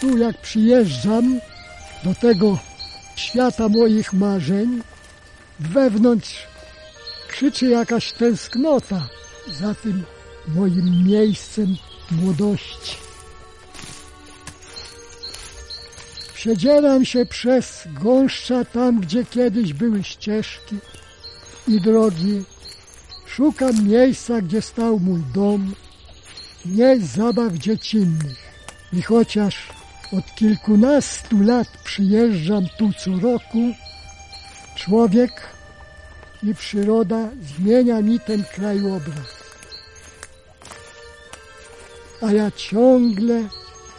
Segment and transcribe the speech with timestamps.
[0.00, 1.40] Tu jak przyjeżdżam
[2.04, 2.58] do tego
[3.16, 4.82] świata moich marzeń,
[5.60, 6.46] wewnątrz
[7.28, 9.08] krzyczy jakaś tęsknota
[9.60, 10.04] za tym
[10.48, 11.76] moim miejscem
[12.10, 12.96] młodości.
[16.34, 20.76] Przedzieram się przez gąszcza tam, gdzie kiedyś były ścieżki
[21.68, 22.44] i drogi.
[23.26, 25.74] Szukam miejsca, gdzie stał mój dom,
[26.66, 28.46] miejsc zabaw dziecinnych.
[28.92, 29.56] I chociaż
[30.12, 33.74] od kilkunastu lat przyjeżdżam tu co roku,
[34.76, 35.32] człowiek
[36.42, 39.36] i przyroda zmienia mi ten krajobraz.
[42.22, 43.48] A ja ciągle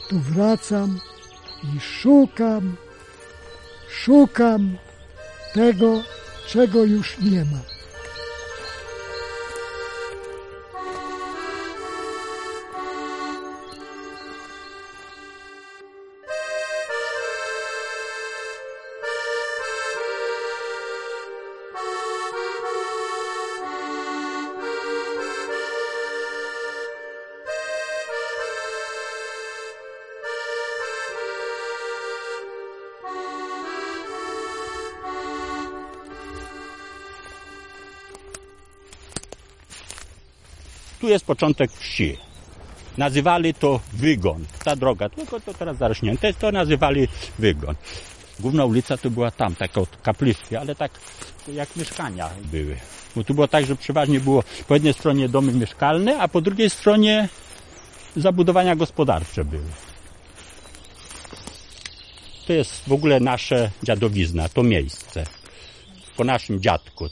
[0.09, 0.99] tu wracam
[1.63, 2.75] i szukam,
[3.89, 4.77] szukam
[5.53, 6.03] tego,
[6.47, 7.76] czego już nie ma.
[41.07, 42.17] Tu jest początek wsi.
[42.97, 44.45] Nazywali to wygon.
[44.63, 47.07] Ta droga, tylko to teraz zarośnięte, to nazywali
[47.39, 47.75] wygon.
[48.39, 50.91] Główna ulica to była tam, taka od kapliczki, ale tak
[51.53, 52.77] jak mieszkania były.
[53.15, 56.69] Bo tu było tak, że przeważnie było po jednej stronie domy mieszkalne, a po drugiej
[56.69, 57.29] stronie
[58.15, 59.71] zabudowania gospodarcze były.
[62.47, 65.23] To jest w ogóle nasze dziadowizna, to miejsce.
[66.17, 67.09] Po naszym dziadku.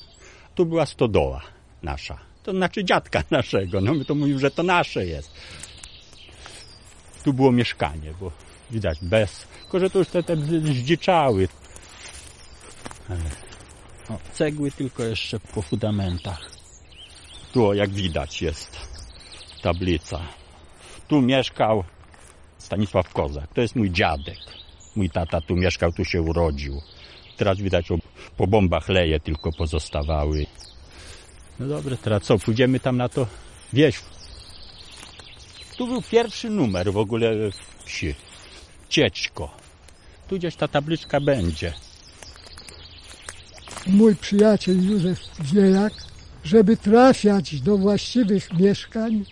[0.56, 1.42] Tu była stodoła
[1.84, 3.82] nasza to znaczy dziadka naszego.
[3.82, 5.32] No my to mówimy, że to nasze jest.
[7.24, 8.32] Tu było mieszkanie, bo
[8.72, 11.48] widać bez, tylko że to już te, te zdziczały.
[14.10, 16.52] O, cegły tylko jeszcze po fundamentach.
[17.54, 18.78] Tu, jak widać, jest
[19.62, 20.22] tablica.
[21.08, 21.84] Tu mieszkał
[22.58, 23.54] Stanisław Kozak.
[23.54, 24.38] To jest mój dziadek.
[24.96, 26.82] Mój tata tu mieszkał, tu się urodził.
[27.38, 27.88] Teraz widać,
[28.38, 30.46] po bombach leje tylko pozostawały.
[31.60, 33.28] No dobra, teraz co, pójdziemy tam na to
[33.74, 34.00] wieś.
[35.78, 37.32] Tu był pierwszy numer w ogóle
[37.86, 38.16] wsi.
[38.90, 39.52] Cieczko.
[40.28, 41.74] Tu gdzieś ta tabliczka będzie.
[43.88, 45.20] Mój przyjaciel Józef
[45.54, 45.94] Wiejak,
[46.44, 49.26] żeby trafiać do właściwych mieszkań,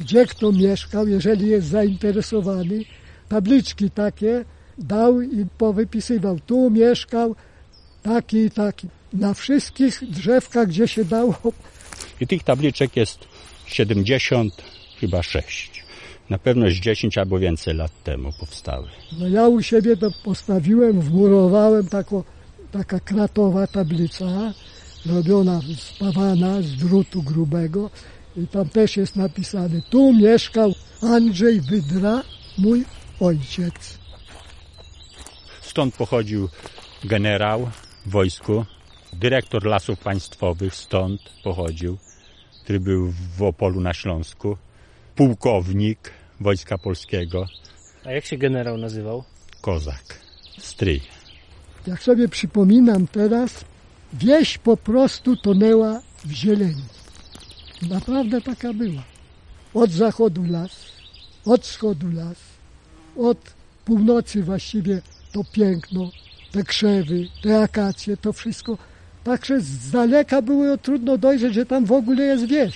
[0.00, 2.84] gdzie kto mieszkał, jeżeli jest zainteresowany,
[3.28, 4.44] tabliczki takie
[4.78, 6.40] dał i powypisywał.
[6.40, 7.36] Tu mieszkał
[8.02, 11.34] taki i taki na wszystkich drzewkach, gdzie się dało.
[12.20, 13.18] I tych tabliczek jest
[13.66, 14.54] 70,
[15.00, 15.84] chyba 6.
[16.30, 18.88] Na pewno z 10 albo więcej lat temu powstały.
[19.18, 22.22] No ja u siebie to postawiłem, wmurowałem taką,
[22.70, 24.52] taka kratowa tablica,
[25.06, 27.90] robiona z pawana, z drutu grubego
[28.36, 32.22] i tam też jest napisane, tu mieszkał Andrzej Wydra,
[32.58, 32.84] mój
[33.20, 33.98] ojciec.
[35.60, 36.48] Stąd pochodził
[37.04, 37.70] generał
[38.06, 38.64] w wojsku,
[39.18, 41.98] dyrektor lasów państwowych stąd pochodził,
[42.62, 44.56] który był w Opolu na Śląsku,
[45.16, 47.46] pułkownik Wojska Polskiego.
[48.04, 49.24] A jak się generał nazywał?
[49.60, 50.04] Kozak,
[50.58, 51.00] stryj.
[51.86, 53.64] Jak sobie przypominam teraz,
[54.12, 56.84] wieś po prostu tonęła w zieleni.
[57.90, 59.02] Naprawdę taka była.
[59.74, 60.72] Od zachodu las,
[61.44, 62.38] od wschodu las,
[63.16, 63.38] od
[63.84, 65.02] północy właściwie
[65.32, 66.10] to piękno,
[66.52, 68.78] te krzewy, te akacje, to wszystko
[69.28, 72.74] Także z daleka było trudno dojrzeć, że tam w ogóle jest wieś.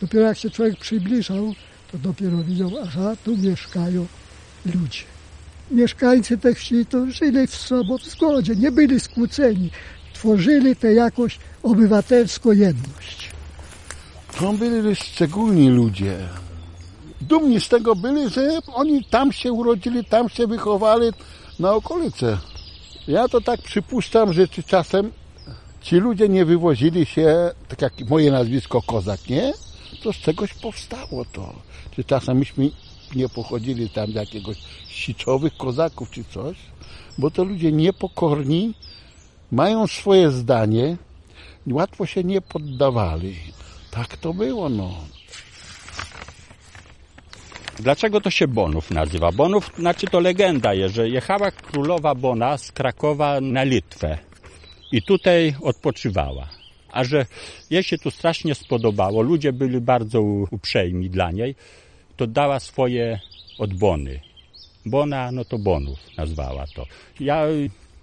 [0.00, 1.54] Dopiero jak się człowiek przybliżał,
[1.92, 4.06] to dopiero widział, aha, tu mieszkają
[4.66, 5.00] ludzie.
[5.70, 9.70] Mieszkańcy tej wsi to żyli w sobą w zgodzie, nie byli skłóceni.
[10.14, 13.30] Tworzyli tę jakoś obywatelską jedność.
[14.38, 16.16] To byli szczególni ludzie.
[17.20, 21.10] Dumni z tego byli, że oni tam się urodzili, tam się wychowali
[21.58, 22.38] na okolice.
[23.08, 25.10] Ja to tak przypuszczam, że czasem
[25.84, 29.52] ci ludzie nie wywozili się, tak jak moje nazwisko Kozak, nie?
[30.02, 31.54] To z czegoś powstało to.
[31.96, 32.70] Czy czasem myśmy
[33.14, 34.56] nie pochodzili tam z jakiegoś
[34.88, 36.56] siczowych kozaków czy coś,
[37.18, 38.74] bo to ludzie niepokorni,
[39.52, 40.96] mają swoje zdanie,
[41.70, 43.36] łatwo się nie poddawali.
[43.90, 44.94] Tak to było, no.
[47.78, 49.32] Dlaczego to się Bonów nazywa?
[49.32, 54.33] Bonów znaczy to legenda jest, że jechała królowa Bona z Krakowa na Litwę
[54.94, 56.48] i tutaj odpoczywała.
[56.92, 57.26] A że
[57.70, 61.54] jej się tu strasznie spodobało, ludzie byli bardzo uprzejmi dla niej,
[62.16, 63.20] to dała swoje
[63.58, 64.20] odbony
[64.86, 66.86] Bona, no to Bonów nazwała to.
[67.20, 67.46] Ja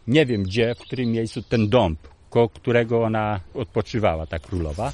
[0.08, 2.00] nie wiem gdzie, w którym miejscu ten dąb,
[2.30, 4.94] koło którego ona odpoczywała, ta królowa,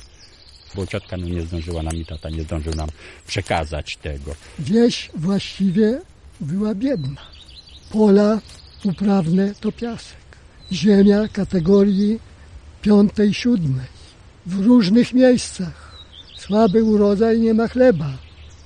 [0.76, 2.90] bo ciotka no nie zdążyła nam i tata nie zdążył nam
[3.28, 4.36] przekazać tego.
[4.60, 6.02] Wieś właściwie
[6.40, 7.22] była biedna.
[7.92, 8.42] Pola
[8.84, 10.27] uprawne to piasek.
[10.72, 12.20] Ziemia kategorii
[12.82, 13.88] piątej, siódmej.
[14.46, 15.98] W różnych miejscach.
[16.38, 18.10] Słaby urodzaj, nie ma chleba.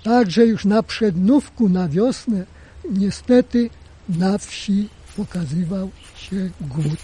[0.04, 2.46] Także już na przednówku, na wiosnę,
[2.90, 3.70] niestety
[4.10, 7.00] na wsi pokazywał się głód.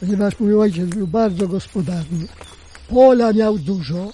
[0.00, 2.26] Ponieważ mój ojciec był bardzo gospodarny.
[2.88, 4.12] Pola miał dużo.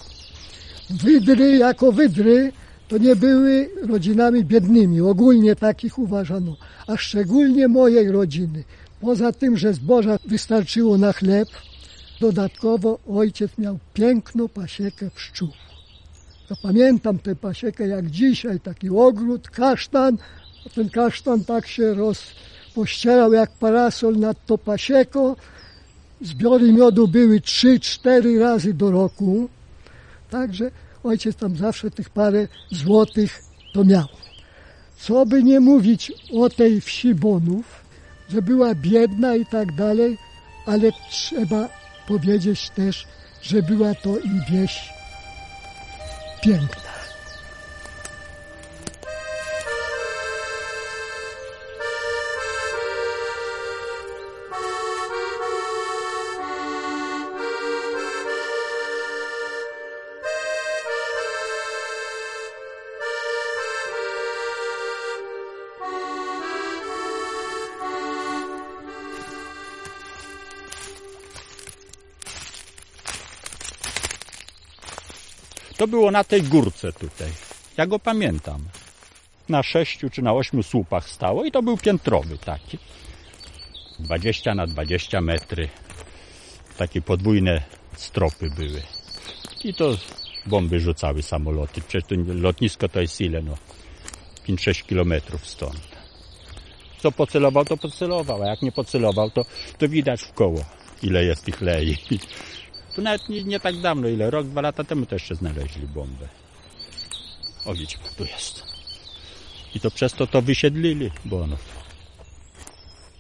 [0.91, 2.53] Wydry jako wydry
[2.89, 5.01] to nie były rodzinami biednymi.
[5.01, 6.57] Ogólnie takich uważano.
[6.87, 8.65] A szczególnie mojej rodziny.
[9.05, 11.49] Poza tym, że zboża wystarczyło na chleb,
[12.21, 15.49] dodatkowo ojciec miał piękną pasiekę pszczół.
[16.51, 20.19] Ja pamiętam tę pasiekę jak dzisiaj, taki ogród, kasztan.
[20.75, 25.37] Ten kasztan tak się rozpościerał jak parasol nad to pasieką.
[26.21, 29.49] Zbiory miodu były trzy, cztery razy do roku.
[30.31, 30.71] Także
[31.03, 33.43] ojciec tam zawsze tych parę złotych
[33.75, 34.07] to miał.
[34.99, 37.84] Co by nie mówić o tej wsi Bonów,
[38.29, 40.19] że była biedna i tak dalej,
[40.67, 41.69] ale trzeba
[42.07, 43.07] powiedzieć też,
[43.43, 44.93] że była to i wieś
[46.43, 46.94] piękna.
[75.85, 77.29] To było na tej górce tutaj.
[77.77, 78.61] Ja go pamiętam.
[79.49, 82.79] Na sześciu czy na ośmiu słupach stało i to był piętrowy taki.
[83.99, 85.69] 20 na 20 metry.
[86.77, 87.63] Takie podwójne
[87.97, 88.83] stropy były.
[89.65, 89.97] I to
[90.47, 91.81] bomby rzucały samoloty.
[91.81, 93.43] Przecież to lotnisko to jest ile?
[93.43, 93.55] No
[94.49, 95.89] 5-6 kilometrów stąd.
[96.99, 99.45] Co pocelował, to pocelował, a jak nie pocelował, to,
[99.79, 100.65] to widać w koło,
[101.03, 101.97] ile jest tych lei.
[102.95, 106.29] Tu nawet nie, nie tak dawno, ile rok, dwa lata temu też jeszcze znaleźli bombę.
[107.65, 108.63] O widzicie, tu jest.
[109.75, 111.61] I to przez to to wysiedlili Bonów.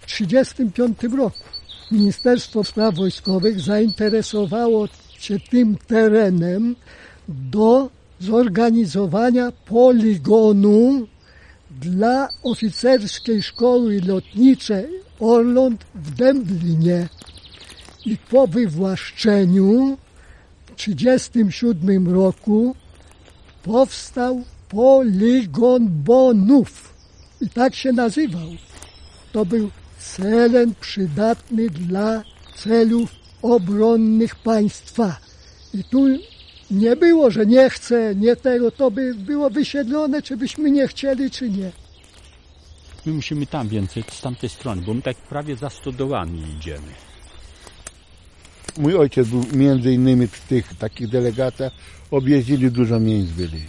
[0.00, 1.38] W 1935 roku
[1.90, 4.88] Ministerstwo Spraw Wojskowych zainteresowało
[5.18, 6.76] się tym terenem
[7.28, 7.90] do
[8.20, 11.06] zorganizowania poligonu
[11.70, 14.86] dla oficerskiej szkoły lotniczej
[15.20, 17.08] Orląt w Dęblinie.
[18.06, 19.96] I po wywłaszczeniu
[20.66, 22.76] w 1937 roku
[23.62, 26.94] powstał poligon Bonów.
[27.40, 28.48] I tak się nazywał.
[29.32, 32.22] To był celen przydatny dla
[32.56, 33.10] celów
[33.42, 35.16] obronnych państwa.
[35.74, 36.06] I tu
[36.70, 41.30] nie było, że nie chcę, nie tego, to by było wysiedlone, czy byśmy nie chcieli,
[41.30, 41.72] czy nie.
[43.06, 47.13] My musimy tam więcej, z tamtej strony, bo my tak prawie za stodołami idziemy.
[48.78, 51.72] Mój ojciec był między innymi w tych takich delegatach,
[52.10, 53.62] objeździli dużo miejsc byli.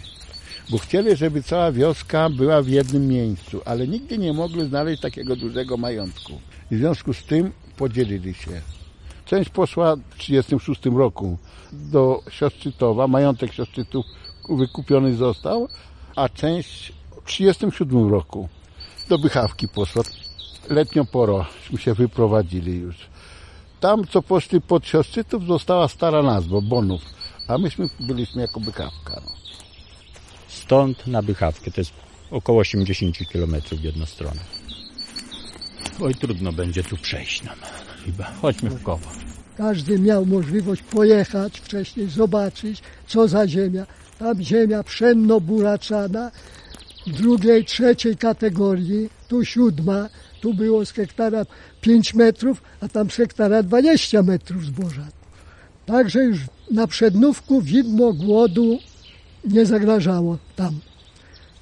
[0.70, 5.36] Bo chcieli, żeby cała wioska była w jednym miejscu, ale nigdy nie mogli znaleźć takiego
[5.36, 6.32] dużego majątku.
[6.70, 8.60] I w związku z tym podzielili się.
[9.24, 11.38] Część poszła w 1936 roku
[11.72, 14.06] do Siostrzytowa, majątek Siostrzytów
[14.48, 15.68] wykupiony został,
[16.16, 18.48] a część w 1937 roku
[19.08, 20.02] do Bychawki poszła.
[20.70, 21.44] Letnią porą
[21.78, 22.96] się wyprowadzili już.
[23.80, 27.02] Tam, co poszli pod Siostrzytów, została stara nazwa, Bonów,
[27.48, 29.20] a myśmy byliśmy jako Bychawka.
[29.24, 29.32] No.
[30.48, 31.92] Stąd na Bychawkę, to jest
[32.30, 34.40] około 80 km w jedną stronę.
[36.00, 37.56] Oj, trudno będzie tu przejść nam.
[38.04, 38.24] Chyba.
[38.24, 39.00] Chodźmy w koło.
[39.56, 43.86] Każdy miał możliwość pojechać wcześniej, zobaczyć, co za ziemia.
[44.18, 46.30] Tam ziemia pszenno-buraczana,
[47.06, 50.08] drugiej, trzeciej kategorii, tu siódma,
[50.46, 51.46] tu było z hektara
[51.80, 55.06] 5 metrów, a tam z hektara 20 metrów zboża.
[55.86, 56.38] Także już
[56.70, 58.78] na przednówku widmo głodu
[59.44, 60.80] nie zagrażało tam.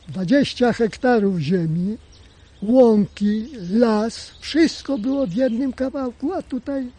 [0.09, 1.97] 20 hektarów ziemi,
[2.63, 6.91] łąki, las, wszystko było w jednym kawałku, a tutaj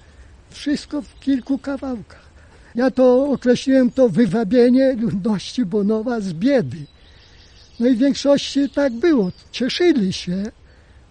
[0.49, 2.29] wszystko w kilku kawałkach.
[2.75, 6.77] Ja to określiłem to wywabienie ludności Bonowa z biedy.
[7.79, 9.31] No i w większości tak było.
[9.51, 10.51] Cieszyli się.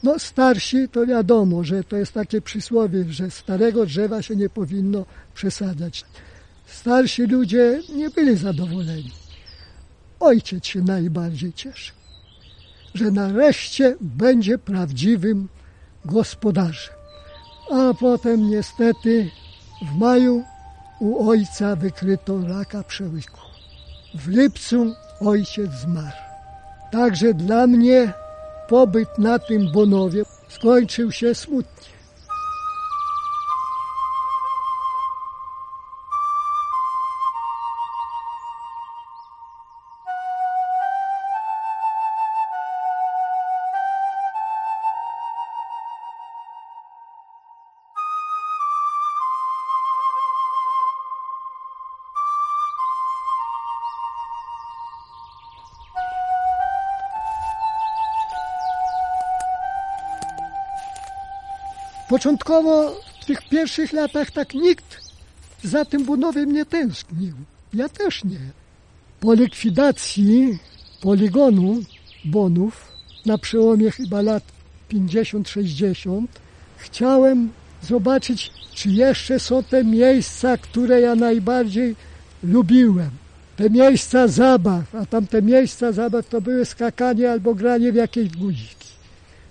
[0.04, 5.04] No starsi to wiadomo, że to jest takie przysłowie, że starego drzewa się nie powinno
[5.34, 6.04] przesadzać.
[6.66, 9.12] Starsi ludzie nie byli zadowoleni.
[10.20, 11.96] Ojciec się najbardziej cieszył.
[12.94, 15.48] że nareszcie będzie prawdziwym
[16.04, 16.94] gospodarzem.
[17.72, 19.30] A potem niestety
[19.82, 20.44] w maju
[21.00, 23.40] u ojca wykryto raka przełyku.
[24.14, 26.16] W lipcu ojciec zmarł.
[26.92, 28.12] Także dla mnie
[28.68, 31.93] pobyt na tym Bonowie skończył się smutnie.
[62.08, 65.00] Początkowo w tych pierwszych latach tak nikt
[65.62, 67.34] za tym Bonowiem nie tęsknił.
[67.74, 68.40] Ja też nie.
[69.20, 70.58] Po likwidacji
[71.00, 71.82] poligonu
[72.24, 72.92] Bonów
[73.26, 74.42] na przełomie chyba lat
[74.90, 76.26] 50-60
[76.76, 77.50] chciałem
[77.82, 81.96] zobaczyć, czy jeszcze są te miejsca, które ja najbardziej
[82.42, 83.10] lubiłem.
[83.56, 88.83] Te miejsca zabaw, a tamte miejsca zabaw to były skakanie albo granie w jakieś guziki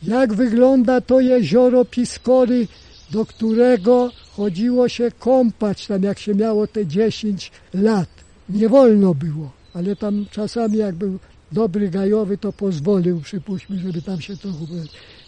[0.08, 2.68] jak wygląda to jezioro Piskory,
[3.12, 8.10] do którego chodziło się kąpać tam jak się miało te 10 lat.
[8.50, 11.20] Nie wolno było, ale tam czasami jak był
[11.52, 14.58] dobry gajowy, to pozwolił, przypuśćmy, żeby tam się trochę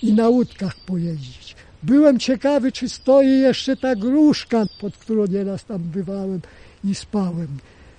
[0.04, 1.56] i na łódkach pojeździć.
[1.84, 6.42] Byłem ciekawy, czy stoi jeszcze ta gruszka, pod którą nieraz tam bywałem
[6.84, 7.48] i spałem.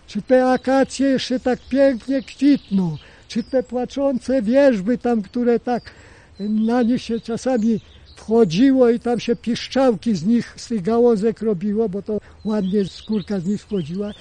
[0.06, 2.96] Czy te akacje jeszcze tak pięknie kwitną,
[3.28, 5.90] czy te płaczące wierzby tam, które tak
[6.40, 7.80] na nich się czasami
[8.16, 13.40] wchodziło i tam się piszczałki z nich, z tych gałązek robiło, bo to ładnie skórka
[13.40, 14.12] z nich schodziła.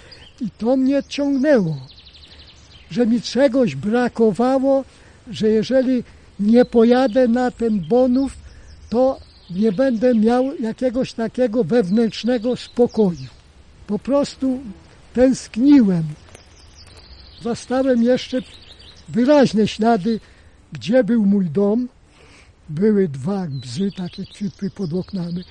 [0.41, 1.77] I to mnie ciągnęło,
[2.91, 4.83] że mi czegoś brakowało,
[5.31, 6.03] że jeżeli
[6.39, 8.37] nie pojadę na ten bonów,
[8.89, 9.19] to
[9.49, 13.29] nie będę miał jakiegoś takiego wewnętrznego spokoju.
[13.87, 14.59] Po prostu
[15.13, 16.03] tęskniłem.
[17.41, 18.41] Zastałem jeszcze
[19.09, 20.19] wyraźne ślady,
[20.73, 21.87] gdzie był mój dom,
[22.69, 25.43] były dwa bzy, takie kwitły pod oknami.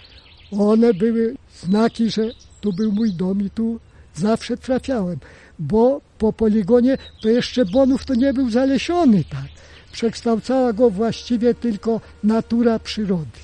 [0.52, 2.22] One były znaki, że
[2.60, 3.80] tu był mój dom i tu
[4.14, 5.18] zawsze trafiałem,
[5.58, 9.48] bo po poligonie to jeszcze Bonów to nie był zalesiony tak.
[9.92, 13.38] Przekształcała go właściwie tylko natura przyrody.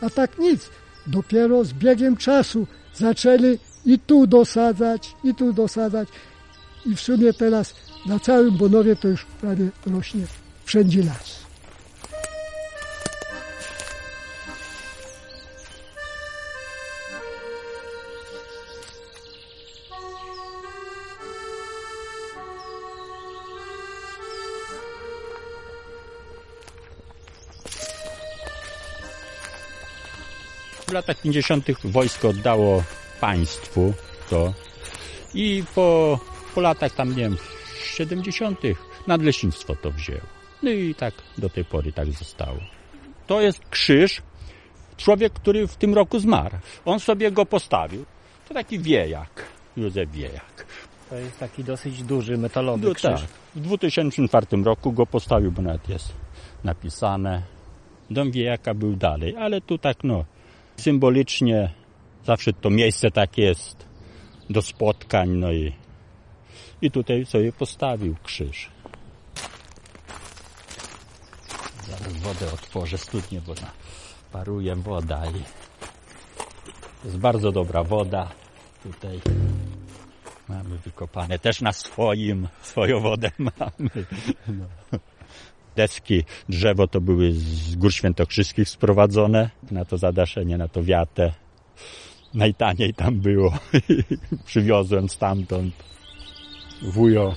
[0.00, 0.70] A tak nic.
[1.06, 6.08] Dopiero z biegiem czasu zaczęli i tu dosadzać, i tu dosadzać.
[6.86, 7.74] I w sumie teraz
[8.06, 10.26] na całym Bonowie to już prawie rośnie
[10.64, 11.41] wszędzie las.
[30.92, 31.66] W latach 50.
[31.84, 32.84] wojsko oddało
[33.20, 33.92] państwu
[34.30, 34.52] to
[35.34, 36.18] i po,
[36.54, 37.36] po latach tam, nie wiem,
[37.84, 38.60] 70.
[39.06, 40.20] nadleśnictwo to wzięło.
[40.62, 42.58] No i tak do tej pory tak zostało.
[43.26, 44.22] To jest krzyż,
[44.96, 46.56] człowiek, który w tym roku zmarł.
[46.84, 48.04] On sobie go postawił.
[48.48, 49.44] To taki wiejak,
[49.76, 50.66] Józef Wiejak.
[51.10, 53.20] To jest taki dosyć duży metalowy No krzyż.
[53.20, 53.30] tak.
[53.54, 56.12] W 2004 roku go postawił, bo nawet jest
[56.64, 57.42] napisane.
[58.10, 60.24] Dom Wiejaka był dalej, ale tu tak no
[60.76, 61.72] symbolicznie
[62.24, 63.86] zawsze to miejsce tak jest
[64.50, 65.72] do spotkań, no i,
[66.82, 68.70] i tutaj sobie postawił krzyż.
[71.88, 73.54] Zaraz wodę otworzę, studnie, bo
[74.32, 75.42] paruje woda i
[77.04, 78.28] jest bardzo dobra woda
[78.82, 79.20] tutaj.
[80.48, 83.90] Mamy wykopane też na swoim, swoją wodę mamy.
[84.48, 84.66] No.
[85.76, 91.32] Deski, drzewo to były z gór świętokrzyskich sprowadzone na to zadaszenie, na to wiatę.
[92.34, 93.58] Najtaniej tam było.
[94.46, 95.74] Przywiozłem stamtąd.
[96.82, 97.34] wujo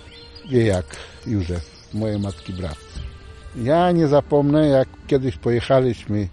[0.50, 0.86] wie jak
[1.28, 2.78] Józef, mojej matki brat.
[3.56, 6.28] Ja nie zapomnę, jak kiedyś pojechaliśmy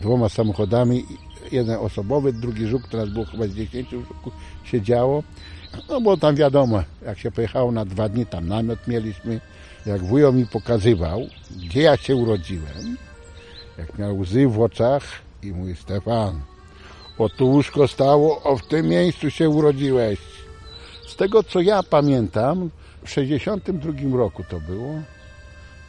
[0.00, 1.04] dwoma samochodami,
[1.52, 4.32] jeden osobowy, drugi żuk, teraz było chyba z 10 żuków
[4.64, 5.22] siedziało.
[5.88, 9.40] No bo tam wiadomo, jak się pojechało na dwa dni, tam namiot mieliśmy.
[9.86, 12.96] Jak wujo mi pokazywał, gdzie ja się urodziłem,
[13.78, 15.02] jak miał łzy w oczach
[15.42, 16.40] i mówi Stefan,
[17.18, 20.18] o tu łóżko stało, o w tym miejscu się urodziłeś.
[21.06, 22.70] Z tego co ja pamiętam,
[23.04, 24.94] w 62 roku to było,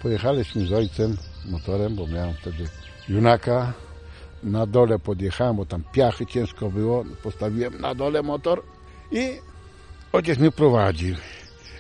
[0.02, 2.68] pojechaliśmy z ojcem motorem, bo miałem wtedy
[3.10, 3.74] junaka.
[4.44, 7.06] Na dole podjechałem, bo tam piachy ciężko było.
[7.24, 8.64] Postawiłem na dole motor
[9.12, 9.40] i
[10.14, 11.16] ojciec mnie prowadził.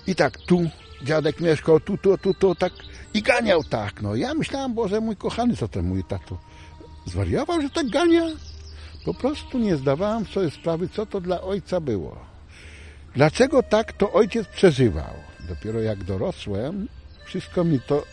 [0.07, 0.69] I tak tu
[1.03, 2.73] dziadek mieszkał, tu, tu, tu, tu, tak.
[3.13, 4.15] I ganiał tak, no.
[4.15, 6.37] Ja myślałem, Boże mój kochany, co ten mój tato
[7.05, 8.25] zwariował, że tak gania?
[9.05, 12.17] Po prostu nie zdawałem sobie sprawy, co to dla ojca było.
[13.15, 15.13] Dlaczego tak to ojciec przeżywał?
[15.49, 16.87] Dopiero jak dorosłem,
[17.25, 18.03] wszystko mi to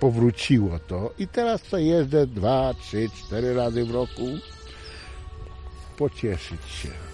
[0.00, 4.26] powróciło to i teraz to jeżdżę dwa, trzy, cztery razy w roku
[5.96, 7.11] pocieszyć się.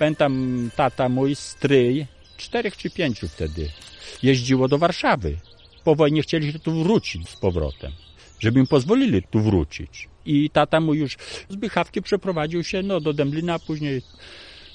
[0.00, 3.70] Pamiętam tata mój stryj, czterech czy pięciu wtedy,
[4.22, 5.36] jeździło do Warszawy.
[5.84, 7.92] Po wojnie chcieli się tu wrócić z powrotem,
[8.38, 10.08] żeby im pozwolili tu wrócić.
[10.26, 11.16] I tata mój już
[11.48, 14.02] z Bychawki przeprowadził się no, do Dęblina, a później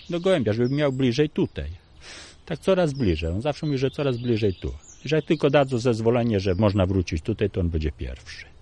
[0.09, 1.69] do Gołębia, żeby miał bliżej tutaj.
[2.45, 3.29] Tak coraz bliżej.
[3.29, 4.73] On zawsze mówi, że coraz bliżej tu.
[5.05, 8.54] Że jak tylko dadzą zezwolenie, że można wrócić tutaj, to on będzie pierwszy.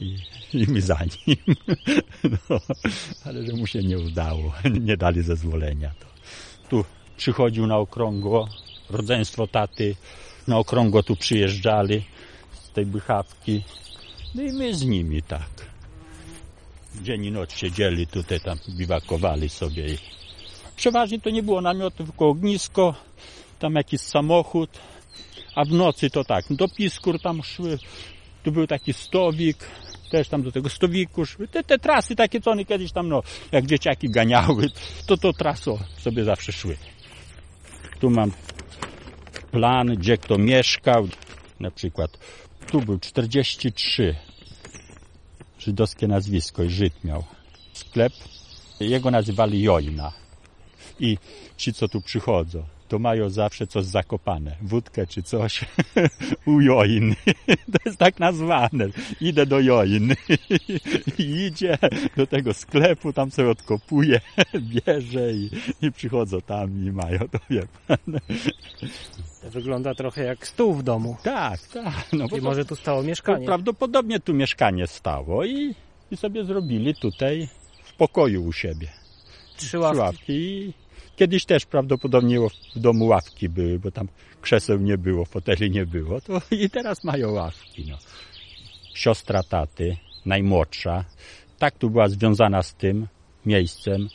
[0.00, 0.16] I,
[0.52, 1.36] i my za nim.
[2.50, 2.60] No,
[3.24, 4.52] ale że mu się nie udało.
[4.80, 5.90] Nie dali zezwolenia.
[6.00, 6.06] To.
[6.68, 6.84] Tu
[7.16, 8.48] przychodził na okrągło
[8.90, 9.96] rodzeństwo taty.
[10.48, 12.02] Na okrągło tu przyjeżdżali
[12.62, 13.62] z tej bychawki.
[14.34, 15.66] No i my z nimi tak.
[17.02, 19.86] Dzień i noc siedzieli tutaj, tam biwakowali sobie.
[20.76, 22.94] Przeważnie to nie było namiotu, tylko ognisko,
[23.58, 24.70] tam jakiś samochód,
[25.54, 27.78] a w nocy to tak, do Piskur tam szły,
[28.46, 29.58] tu był taki stowik,
[30.10, 33.22] też tam do tego stowiku te, te trasy takie, co one kiedyś tam, no,
[33.52, 34.68] jak dzieciaki ganiały,
[35.06, 36.76] to to traso sobie zawsze szły.
[38.00, 38.32] Tu mam
[39.50, 41.08] plan, gdzie kto mieszkał,
[41.60, 42.18] na przykład
[42.70, 44.16] tu był 43,
[45.58, 47.24] żydowskie nazwisko i Żyd miał
[47.72, 48.12] sklep,
[48.80, 50.12] jego nazywali Jojna.
[51.00, 51.18] I
[51.56, 55.64] ci, co tu przychodzą, to mają zawsze coś zakopane, wódkę czy coś
[56.46, 57.14] u Join.
[57.72, 58.88] To jest tak nazwane.
[59.20, 60.14] Idę do Join.
[61.18, 61.78] I idzie
[62.16, 64.20] do tego sklepu, tam sobie odkopuje,
[64.60, 65.50] bierze i,
[65.82, 68.20] i przychodzą tam i mają, to wie pan.
[69.42, 71.16] To wygląda trochę jak stół w domu.
[71.22, 72.12] Tak, tak.
[72.12, 73.46] No, I może tu stało mieszkanie.
[73.46, 75.74] prawdopodobnie tu mieszkanie stało i,
[76.10, 77.48] i sobie zrobili tutaj
[77.84, 78.88] w pokoju u siebie.
[79.56, 80.72] Trzy Trzy ławki.
[81.16, 82.38] Kiedyś też prawdopodobnie
[82.76, 84.08] w domu ławki były, bo tam
[84.42, 86.20] krzeseł nie było, foteli nie było.
[86.20, 87.86] To i teraz mają ławki.
[87.90, 87.98] No.
[88.94, 91.04] Siostra taty, najmłodsza,
[91.58, 93.06] tak tu była związana z tym
[93.46, 94.08] miejscem.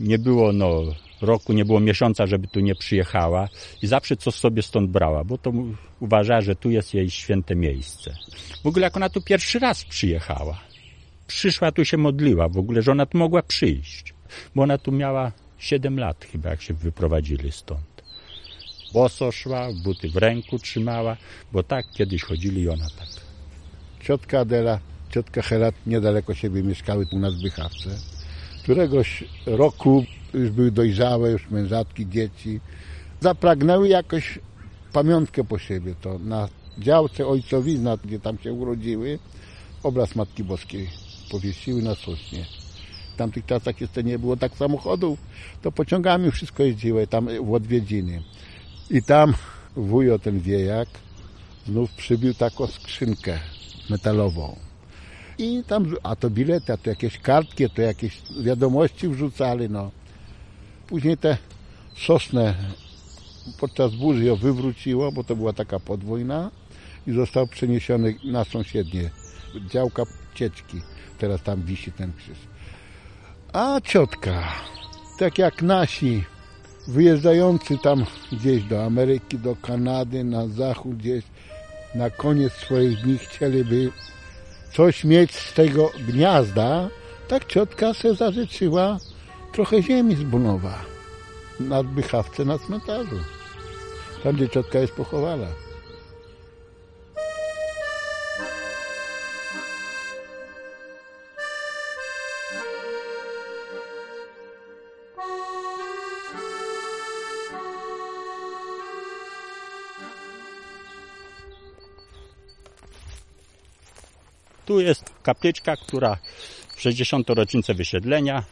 [0.00, 0.82] Nie było no,
[1.20, 3.48] roku, nie było miesiąca, żeby tu nie przyjechała
[3.82, 5.52] i zawsze coś sobie stąd brała, bo to
[6.00, 8.14] uważała, że tu jest jej święte miejsce.
[8.62, 10.60] W ogóle jak ona tu pierwszy raz przyjechała,
[11.26, 14.14] przyszła tu się modliła w ogóle, że ona tu mogła przyjść,
[14.54, 18.02] bo ona tu miała 7 lat chyba, jak się wyprowadzili stąd.
[18.92, 21.16] Boso szła, buty w ręku trzymała,
[21.52, 23.08] bo tak kiedyś chodzili i ona tak.
[24.04, 24.78] Ciotka Adela,
[25.10, 27.90] ciotka Hela niedaleko siebie mieszkały u nas w Bychawce.
[28.62, 32.60] Któregoś roku już były dojrzałe, już mężatki, dzieci.
[33.20, 34.38] Zapragnęły jakoś
[34.92, 35.94] pamiątkę po siebie.
[36.00, 36.48] To na
[36.78, 39.18] działce ojcowizna, gdzie tam się urodziły,
[39.82, 40.90] obraz Matki Boskiej
[41.30, 42.61] powiesiły na sośnie.
[43.12, 45.18] W tamtych czasach jeszcze nie było tak samochodów,
[45.62, 48.22] to pociągami wszystko jeździły tam w odwiedziny.
[48.90, 49.34] I tam
[49.76, 50.88] wujo ten wiejak
[51.66, 53.38] znów przybił taką skrzynkę
[53.90, 54.56] metalową.
[55.38, 59.90] I tam, a to bilety, a to jakieś kartki, to jakieś wiadomości wrzucali, no.
[60.86, 61.36] Później te
[61.96, 62.54] sosnę
[63.60, 66.50] podczas burzy ją wywróciło, bo to była taka podwójna
[67.06, 69.10] i został przeniesiony na sąsiednie
[69.70, 70.02] działka
[70.34, 70.80] cieczki.
[71.18, 72.51] Teraz tam wisi ten krzyż.
[73.52, 74.42] A ciotka,
[75.18, 76.24] tak jak nasi
[76.88, 81.24] wyjeżdżający tam gdzieś do Ameryki, do Kanady, na zachód gdzieś,
[81.94, 83.92] na koniec swoich dni chcieliby
[84.72, 86.88] coś mieć z tego gniazda,
[87.28, 88.98] tak ciotka se zażyczyła
[89.52, 90.78] trochę ziemi z Bunowa
[91.60, 93.18] na Bychawce na cmentarzu.
[94.22, 95.46] Tam, gdzie ciotka jest pochowana.
[114.72, 116.18] Tu jest kapliczka, która
[116.76, 117.30] w 60.
[117.30, 118.42] rocznicę wysiedlenia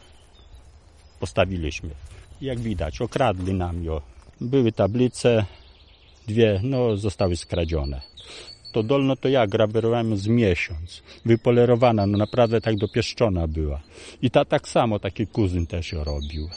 [1.20, 1.90] postawiliśmy.
[2.40, 4.00] Jak widać, okradli nam ją.
[4.40, 5.44] Były tablice,
[6.28, 8.00] dwie, no zostały skradzione.
[8.72, 11.02] To dolno to ja grawerowałem z miesiąc.
[11.24, 13.80] Wypolerowana, no naprawdę tak dopieszczona była.
[14.22, 16.48] I ta tak samo, taki kuzyn też ją robił.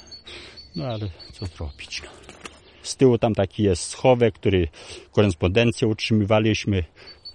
[0.76, 2.10] No ale co zrobić, no.
[2.82, 4.68] Z tyłu tam taki jest schowek, który
[5.12, 6.84] korespondencję utrzymywaliśmy,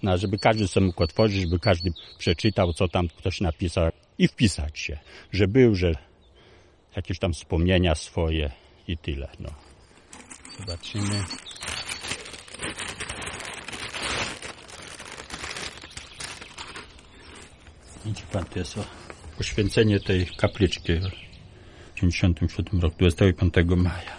[0.03, 4.79] no, żeby każdy sobie mógł otworzyć, żeby każdy przeczytał, co tam ktoś napisał i wpisać
[4.79, 4.99] się,
[5.31, 5.93] że był, że
[6.95, 8.51] jakieś tam wspomnienia swoje
[8.87, 9.29] i tyle.
[9.39, 9.49] No.
[10.59, 11.23] Zobaczymy.
[18.05, 18.75] Widzi pan, to jest
[19.37, 24.17] poświęcenie tej kapliczki w 57 roku, 25 maja.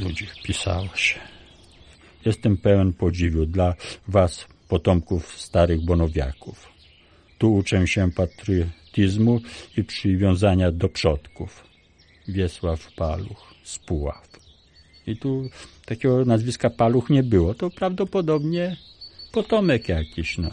[0.00, 1.29] Ludzi wpisało się.
[2.24, 3.74] Jestem pełen podziwu dla
[4.08, 6.68] was, potomków starych bonowiaków.
[7.38, 9.40] Tu uczę się patriotyzmu
[9.76, 11.64] i przywiązania do przodków.
[12.28, 14.28] Wiesław Paluch z Puław.
[15.06, 15.48] I tu
[15.86, 17.54] takiego nazwiska Paluch nie było.
[17.54, 18.76] To prawdopodobnie
[19.32, 20.50] potomek jakiś, no.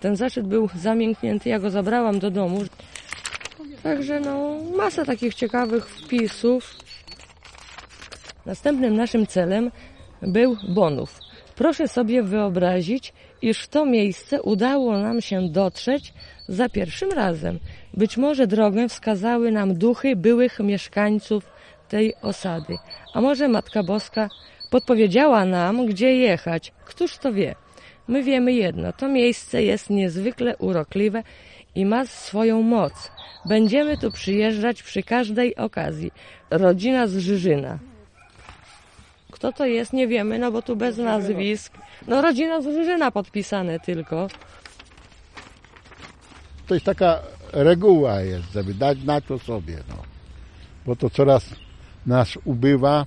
[0.00, 2.64] Ten zeszyt był zamięknięty, ja go zabrałam do domu.
[3.82, 6.85] Także no, masa takich ciekawych wpisów.
[8.46, 9.70] Następnym naszym celem
[10.22, 11.20] był Bonów.
[11.54, 16.14] Proszę sobie wyobrazić, iż w to miejsce udało nam się dotrzeć
[16.48, 17.58] za pierwszym razem.
[17.94, 21.50] Być może drogę wskazały nam duchy byłych mieszkańców
[21.88, 22.76] tej osady.
[23.14, 24.28] A może Matka Boska
[24.70, 26.72] podpowiedziała nam, gdzie jechać.
[26.84, 27.54] Któż to wie?
[28.08, 31.22] My wiemy jedno, to miejsce jest niezwykle urokliwe
[31.74, 32.92] i ma swoją moc.
[33.44, 36.12] Będziemy tu przyjeżdżać przy każdej okazji.
[36.50, 37.78] Rodzina z Żyżyna.
[39.36, 41.72] Kto to jest, nie wiemy, no bo tu bez nazwisk.
[42.06, 44.28] No rodzina z Żyżyna podpisane tylko.
[46.66, 47.22] To jest taka
[47.52, 49.96] reguła jest, żeby dać na to sobie, no.
[50.86, 51.44] Bo to coraz
[52.06, 53.06] nas ubywa.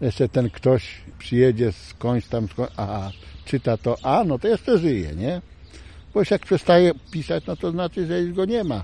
[0.00, 3.10] Jeszcze ten ktoś przyjedzie skądś tam, skąd, aha,
[3.44, 5.40] czyta to, a no to jeszcze żyje, nie?
[6.14, 8.82] Bo jak przestaje pisać, no to znaczy, że już go nie ma.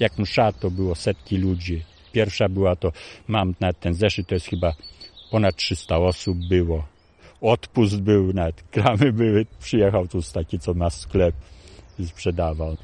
[0.00, 1.82] Jak msza, to było setki ludzi.
[2.12, 2.92] Pierwsza była to,
[3.28, 4.74] mam na ten zeszyt, to jest chyba
[5.30, 6.84] ponad 300 osób było.
[7.40, 9.46] Odpust był, nawet kramy były.
[9.60, 11.34] Przyjechał tu taki, co ma sklep
[11.98, 12.76] i sprzedawał.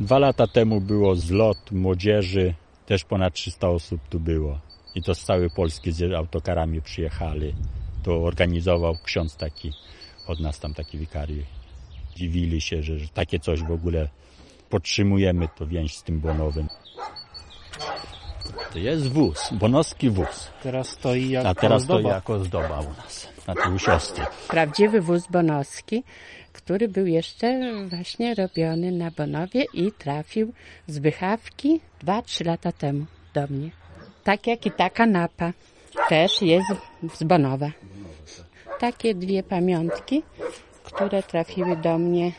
[0.00, 2.54] Dwa lata temu było zlot młodzieży,
[2.86, 4.58] też ponad 300 osób tu było.
[4.94, 7.54] I to z całej Polski z autokarami przyjechali.
[8.02, 9.72] To organizował ksiądz taki,
[10.26, 11.46] od nas tam taki wikariusz.
[12.16, 14.08] Dziwili się, że, że takie coś w ogóle
[14.70, 16.68] podtrzymujemy, to więź z tym Bonowym.
[18.72, 20.50] To jest wóz, bonowski wóz.
[20.62, 22.14] Teraz stoi jak A teraz to ozdoba.
[22.14, 24.24] jako zdoba u nas, na tył siostry.
[24.48, 26.04] prawdziwy wóz bonowski,
[26.52, 30.52] który był jeszcze właśnie robiony na Bonowie i trafił
[30.86, 33.70] z Bychawki 2-3 lata temu do mnie.
[34.24, 35.52] Tak jak i ta kanapa
[36.08, 36.68] też jest
[37.14, 37.70] z Bonowa.
[38.78, 40.22] Takie dwie pamiątki,
[40.84, 42.32] które trafiły do mnie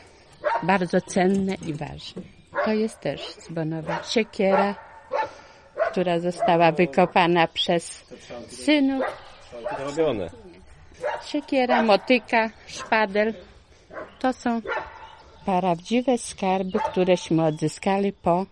[0.62, 2.22] bardzo cenne i ważne.
[2.64, 4.02] To jest też z Bonowa.
[4.02, 4.74] Siekiera,
[5.90, 8.04] która została wykopana przez
[8.48, 9.04] synów
[9.78, 10.30] Robione.
[11.26, 13.34] Siekiera, motyka, szpadel.
[14.18, 14.60] To są
[15.44, 18.46] prawdziwe skarby, któreśmy odzyskali po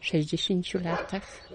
[0.00, 1.48] 60 latach.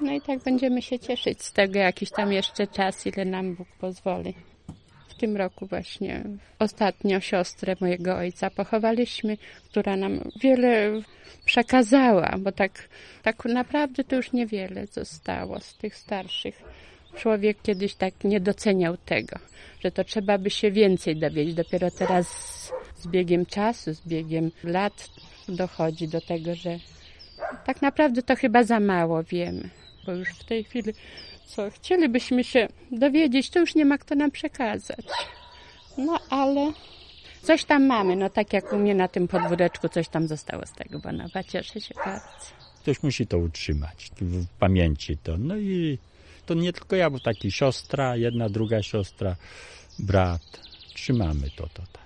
[0.00, 3.68] No i tak będziemy się cieszyć z tego jakiś tam jeszcze czas, ile nam Bóg
[3.80, 4.34] pozwoli.
[5.16, 6.24] W tym roku właśnie
[6.58, 11.00] ostatnio siostrę mojego ojca pochowaliśmy, która nam wiele
[11.44, 12.88] przekazała, bo tak,
[13.22, 16.62] tak naprawdę to już niewiele zostało z tych starszych
[17.14, 19.38] człowiek kiedyś tak nie doceniał tego,
[19.80, 21.54] że to trzeba by się więcej dowiedzieć.
[21.54, 22.26] Dopiero teraz
[22.94, 25.08] z biegiem czasu, z biegiem lat
[25.48, 26.78] dochodzi do tego, że
[27.66, 29.68] tak naprawdę to chyba za mało wiemy,
[30.06, 30.92] bo już w tej chwili
[31.46, 35.06] co chcielibyśmy się dowiedzieć, to już nie ma kto nam przekazać.
[35.98, 36.72] No ale
[37.42, 40.72] coś tam mamy, no tak jak u mnie na tym podwóreczku coś tam zostało z
[40.72, 41.44] tego Bonowa.
[41.44, 42.46] Cieszę się bardzo.
[42.82, 45.38] Ktoś musi to utrzymać w pamięci to.
[45.38, 45.98] No i
[46.46, 49.36] to nie tylko ja, bo taki siostra, jedna, druga siostra,
[49.98, 50.60] brat.
[50.94, 52.04] Trzymamy to, to tak.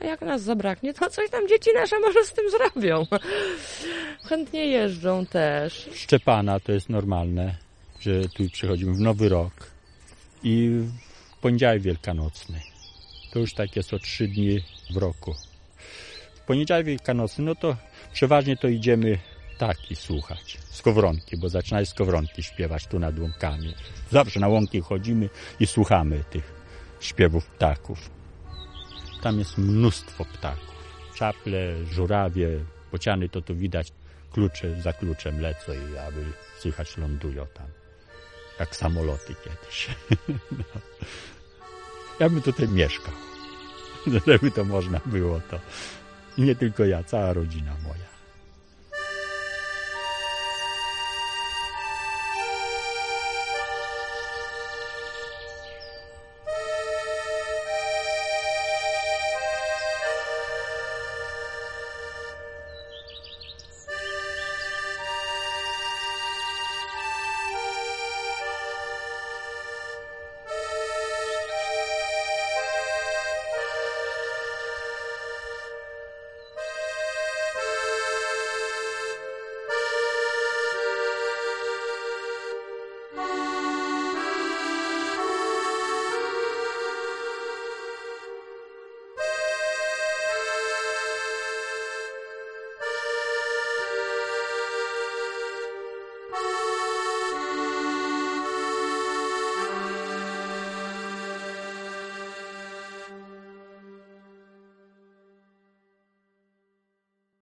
[0.00, 3.06] A jak nas zabraknie, to coś tam dzieci nasze może z tym zrobią.
[4.24, 5.90] Chętnie jeżdżą też.
[5.94, 7.54] Szczepana to jest normalne,
[8.04, 9.70] że tu przychodzimy w Nowy Rok
[10.42, 10.68] i
[11.36, 12.60] w poniedziałek wielkanocny.
[13.32, 15.34] To już tak jest o trzy dni w roku.
[16.34, 17.76] W poniedziałek wielkanocny, no to
[18.12, 19.18] przeważnie to idziemy
[19.58, 23.74] taki słuchać, skowronki, bo zaczynają skowronki śpiewać tu nad łąkami.
[24.10, 25.28] Zawsze na łąki chodzimy
[25.60, 26.52] i słuchamy tych
[27.00, 28.10] śpiewów ptaków.
[29.22, 30.74] Tam jest mnóstwo ptaków.
[31.14, 32.48] Czaple, żurawie,
[32.92, 33.92] bociany to tu widać.
[34.32, 36.24] Klucze za kluczem lecą i aby
[36.58, 37.83] słychać lądują tam.
[38.60, 39.88] Jak samoloty kiedyś.
[42.20, 43.14] Ja bym tutaj mieszkał.
[44.26, 45.60] Żeby to można było to.
[46.38, 48.13] Nie tylko ja, cała rodzina moja.